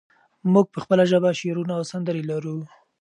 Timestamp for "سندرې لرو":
1.91-2.57